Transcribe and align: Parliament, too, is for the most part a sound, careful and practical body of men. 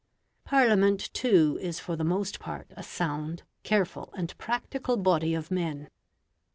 Parliament, 0.45 1.13
too, 1.13 1.59
is 1.61 1.79
for 1.79 1.95
the 1.95 2.03
most 2.03 2.39
part 2.39 2.71
a 2.75 2.81
sound, 2.81 3.43
careful 3.61 4.11
and 4.17 4.35
practical 4.39 4.97
body 4.97 5.35
of 5.35 5.51
men. 5.51 5.91